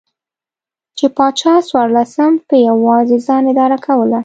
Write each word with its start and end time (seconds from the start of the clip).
چې 0.97 1.05
پاچا 1.17 1.53
څوارلسم 1.69 2.31
په 2.47 2.55
یوازې 2.69 3.17
ځان 3.27 3.43
اداره 3.51 3.77
کوله. 3.85 4.19